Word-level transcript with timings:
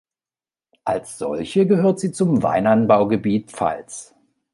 Als 0.83 1.19
solche 1.19 1.67
gehört 1.67 1.99
sie 1.99 2.11
zum 2.11 2.41
Weinanbaugebiet 2.41 3.51
Pfalz. 3.51 4.15